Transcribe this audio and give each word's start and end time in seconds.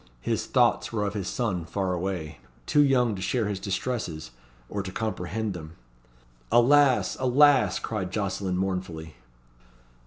His 0.21 0.47
thoughts 0.47 0.91
were 0.91 1.05
of 1.05 1.13
his 1.13 1.27
son 1.27 1.63
far 1.63 1.93
away 1.93 2.39
too 2.65 2.81
young 2.83 3.13
to 3.13 3.21
share 3.21 3.47
his 3.47 3.59
distresses, 3.59 4.31
or 4.67 4.81
to 4.81 4.91
comprehend 4.91 5.53
them." 5.53 5.73
"Alas! 6.51 7.15
alas!" 7.19 7.77
cried 7.77 8.11
Jocelyn 8.11 8.57
mournfully. 8.57 9.13